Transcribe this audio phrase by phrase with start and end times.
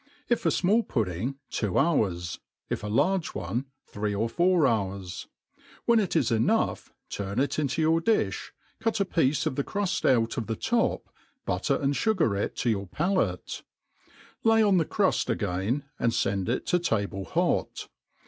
[0.31, 2.39] Pf a fmall puddingy two hours:
[2.71, 5.27] if a large one, three or four hours.
[5.85, 8.31] When it ia enough turn rt into your di&,<
[8.79, 11.07] cut a piece of Hie cruft out of the top,
[11.45, 13.61] butter and fugar it to your palate;
[14.43, 17.87] lay on the cruflf again, and fend it to table hot.